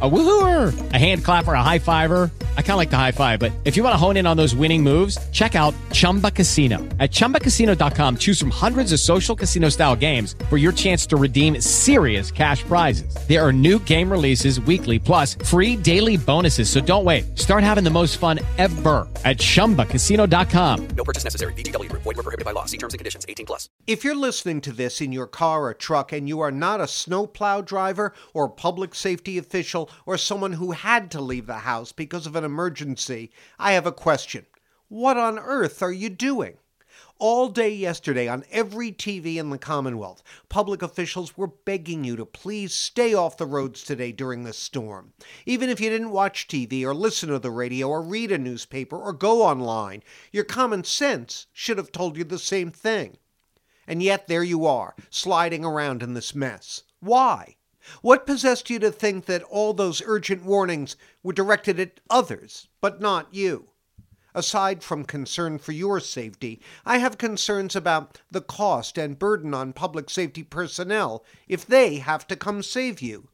A 0.00 0.08
woohooer, 0.08 0.92
a 0.92 0.96
hand 0.96 1.24
clapper, 1.24 1.54
a 1.54 1.62
high 1.62 1.80
fiver. 1.80 2.30
I 2.56 2.62
kind 2.62 2.72
of 2.72 2.76
like 2.76 2.90
the 2.90 2.96
high 2.96 3.10
five, 3.10 3.40
but 3.40 3.50
if 3.64 3.76
you 3.76 3.82
want 3.82 3.94
to 3.94 3.96
hone 3.96 4.16
in 4.16 4.28
on 4.28 4.36
those 4.36 4.54
winning 4.54 4.80
moves, 4.80 5.18
check 5.30 5.56
out 5.56 5.74
Chumba 5.90 6.30
Casino. 6.30 6.78
At 7.00 7.10
ChumbaCasino.com, 7.10 8.18
choose 8.18 8.38
from 8.38 8.50
hundreds 8.50 8.92
of 8.92 9.00
social 9.00 9.34
casino 9.34 9.70
style 9.70 9.96
games 9.96 10.36
for 10.48 10.56
your 10.56 10.70
chance 10.70 11.04
to 11.06 11.16
redeem 11.16 11.60
serious 11.60 12.30
cash 12.30 12.62
prizes. 12.62 13.12
There 13.26 13.44
are 13.44 13.52
new 13.52 13.80
game 13.80 14.08
releases 14.08 14.60
weekly, 14.60 15.00
plus 15.00 15.34
free 15.34 15.74
daily 15.74 16.16
bonuses. 16.16 16.70
So 16.70 16.80
don't 16.80 17.04
wait. 17.04 17.36
Start 17.36 17.64
having 17.64 17.82
the 17.82 17.90
most 17.90 18.18
fun 18.18 18.38
ever 18.56 19.08
at 19.24 19.38
ChumbaCasino.com. 19.38 20.88
No 20.96 21.02
purchase 21.02 21.24
necessary. 21.24 21.52
VGW 21.54 21.90
Group. 21.90 22.02
Void 22.02 22.18
were 22.18 22.22
prohibited 22.22 22.44
by 22.44 22.52
law. 22.52 22.66
See 22.66 22.78
terms 22.78 22.94
and 22.94 23.00
conditions. 23.00 23.26
18 23.28 23.46
plus. 23.46 23.68
If 23.88 24.04
you're 24.04 24.14
listening 24.14 24.60
to 24.60 24.72
this 24.72 25.00
in 25.00 25.10
your 25.10 25.26
car 25.26 25.64
or 25.64 25.74
truck 25.74 26.12
and 26.12 26.28
you 26.28 26.38
are 26.38 26.52
not 26.52 26.80
a 26.80 26.86
snowplow 26.86 27.62
driver 27.62 28.14
or 28.32 28.48
public 28.48 28.94
safety 28.94 29.38
official 29.38 29.87
or 30.06 30.16
someone 30.18 30.54
who 30.54 30.72
had 30.72 31.10
to 31.10 31.20
leave 31.20 31.46
the 31.46 31.58
house 31.58 31.92
because 31.92 32.26
of 32.26 32.36
an 32.36 32.44
emergency, 32.44 33.30
I 33.58 33.72
have 33.72 33.86
a 33.86 33.92
question. 33.92 34.46
What 34.88 35.16
on 35.16 35.38
earth 35.38 35.82
are 35.82 35.92
you 35.92 36.08
doing? 36.08 36.56
All 37.20 37.48
day 37.48 37.74
yesterday, 37.74 38.28
on 38.28 38.44
every 38.50 38.92
TV 38.92 39.36
in 39.36 39.50
the 39.50 39.58
Commonwealth, 39.58 40.22
public 40.48 40.82
officials 40.82 41.36
were 41.36 41.48
begging 41.48 42.04
you 42.04 42.16
to 42.16 42.24
please 42.24 42.72
stay 42.72 43.12
off 43.12 43.36
the 43.36 43.44
roads 43.44 43.82
today 43.82 44.12
during 44.12 44.44
this 44.44 44.56
storm. 44.56 45.12
Even 45.44 45.68
if 45.68 45.80
you 45.80 45.90
didn't 45.90 46.12
watch 46.12 46.48
TV 46.48 46.84
or 46.84 46.94
listen 46.94 47.28
to 47.28 47.38
the 47.38 47.50
radio 47.50 47.88
or 47.88 48.02
read 48.02 48.32
a 48.32 48.38
newspaper 48.38 48.96
or 48.96 49.12
go 49.12 49.42
online, 49.42 50.02
your 50.32 50.44
common 50.44 50.84
sense 50.84 51.48
should 51.52 51.76
have 51.76 51.92
told 51.92 52.16
you 52.16 52.24
the 52.24 52.38
same 52.38 52.70
thing. 52.70 53.18
And 53.86 54.02
yet 54.02 54.26
there 54.26 54.44
you 54.44 54.64
are, 54.64 54.94
sliding 55.10 55.64
around 55.64 56.02
in 56.02 56.14
this 56.14 56.34
mess. 56.34 56.84
Why? 57.00 57.56
What 58.02 58.26
possessed 58.26 58.70
you 58.70 58.78
to 58.80 58.90
think 58.90 59.26
that 59.26 59.42
all 59.44 59.72
those 59.72 60.02
urgent 60.04 60.44
warnings 60.44 60.96
were 61.22 61.32
directed 61.32 61.80
at 61.80 62.00
others, 62.10 62.68
but 62.80 63.00
not 63.00 63.32
you? 63.32 63.70
Aside 64.34 64.82
from 64.82 65.04
concern 65.04 65.58
for 65.58 65.72
your 65.72 65.98
safety, 65.98 66.60
I 66.84 66.98
have 66.98 67.18
concerns 67.18 67.74
about 67.74 68.20
the 68.30 68.40
cost 68.40 68.98
and 68.98 69.18
burden 69.18 69.54
on 69.54 69.72
public 69.72 70.10
safety 70.10 70.42
personnel 70.42 71.24
if 71.48 71.66
they 71.66 71.96
have 71.96 72.26
to 72.28 72.36
come 72.36 72.62
save 72.62 73.00
you. 73.00 73.30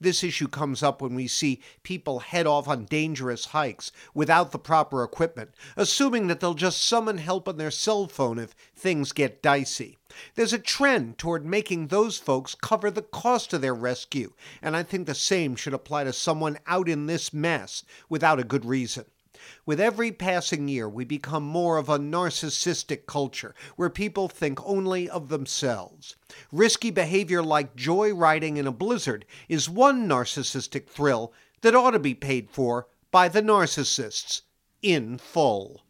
This 0.00 0.22
issue 0.22 0.46
comes 0.46 0.82
up 0.82 1.02
when 1.02 1.14
we 1.14 1.26
see 1.26 1.60
people 1.82 2.20
head 2.20 2.46
off 2.46 2.68
on 2.68 2.84
dangerous 2.84 3.46
hikes 3.46 3.90
without 4.14 4.52
the 4.52 4.58
proper 4.58 5.02
equipment, 5.02 5.50
assuming 5.76 6.28
that 6.28 6.38
they'll 6.40 6.54
just 6.54 6.82
summon 6.82 7.18
help 7.18 7.48
on 7.48 7.56
their 7.56 7.70
cell 7.70 8.06
phone 8.06 8.38
if 8.38 8.54
things 8.76 9.12
get 9.12 9.42
dicey. 9.42 9.98
There's 10.36 10.52
a 10.52 10.58
trend 10.58 11.18
toward 11.18 11.44
making 11.44 11.88
those 11.88 12.16
folks 12.18 12.54
cover 12.54 12.90
the 12.90 13.02
cost 13.02 13.52
of 13.52 13.60
their 13.60 13.74
rescue, 13.74 14.32
and 14.62 14.76
I 14.76 14.82
think 14.84 15.06
the 15.06 15.14
same 15.14 15.56
should 15.56 15.74
apply 15.74 16.04
to 16.04 16.12
someone 16.12 16.58
out 16.66 16.88
in 16.88 17.06
this 17.06 17.32
mess 17.32 17.84
without 18.08 18.38
a 18.38 18.44
good 18.44 18.64
reason. 18.64 19.04
With 19.66 19.80
every 19.80 20.12
passing 20.12 20.68
year, 20.68 20.88
we 20.88 21.04
become 21.04 21.42
more 21.42 21.76
of 21.76 21.88
a 21.88 21.98
narcissistic 21.98 23.06
culture 23.06 23.54
where 23.76 23.90
people 23.90 24.28
think 24.28 24.58
only 24.64 25.08
of 25.08 25.28
themselves. 25.28 26.16
Risky 26.52 26.90
behavior 26.90 27.42
like 27.42 27.76
joy 27.76 28.14
riding 28.14 28.56
in 28.56 28.66
a 28.66 28.72
blizzard 28.72 29.24
is 29.48 29.68
one 29.68 30.08
narcissistic 30.08 30.88
thrill 30.88 31.32
that 31.62 31.74
ought 31.74 31.92
to 31.92 31.98
be 31.98 32.14
paid 32.14 32.50
for 32.50 32.86
by 33.10 33.28
the 33.28 33.42
narcissists 33.42 34.42
in 34.82 35.18
full. 35.18 35.82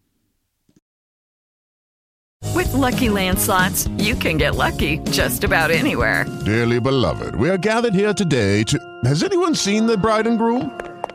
With 2.55 2.73
Lucky 2.73 3.09
Land 3.09 3.39
slots, 3.39 3.89
you 3.99 4.15
can 4.15 4.37
get 4.37 4.55
lucky 4.55 4.99
just 5.11 5.45
about 5.45 5.71
anywhere. 5.71 6.25
Dearly 6.45 6.81
beloved, 6.81 7.35
we 7.35 7.51
are 7.51 7.59
gathered 7.59 7.95
here 7.95 8.15
today 8.15 8.63
to. 8.65 8.79
Has 9.05 9.23
anyone 9.23 9.55
seen 9.55 9.87
the 9.87 9.97
bride 9.97 10.27
and 10.27 10.39
groom? 10.39 10.79